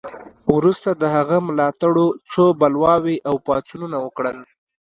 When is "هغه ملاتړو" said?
1.15-2.07